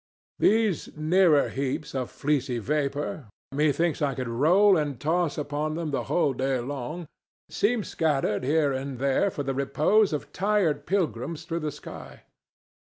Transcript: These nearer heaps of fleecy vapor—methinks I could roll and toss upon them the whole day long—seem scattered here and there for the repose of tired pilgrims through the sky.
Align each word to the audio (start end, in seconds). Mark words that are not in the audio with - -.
These 0.39 0.97
nearer 0.97 1.49
heaps 1.49 1.93
of 1.93 2.09
fleecy 2.09 2.57
vapor—methinks 2.57 4.01
I 4.01 4.15
could 4.15 4.27
roll 4.29 4.75
and 4.75 4.99
toss 4.99 5.37
upon 5.37 5.75
them 5.75 5.91
the 5.91 6.05
whole 6.05 6.33
day 6.33 6.57
long—seem 6.59 7.83
scattered 7.83 8.43
here 8.43 8.73
and 8.73 8.97
there 8.97 9.29
for 9.29 9.43
the 9.43 9.53
repose 9.53 10.11
of 10.11 10.33
tired 10.33 10.87
pilgrims 10.87 11.43
through 11.45 11.59
the 11.59 11.71
sky. 11.71 12.23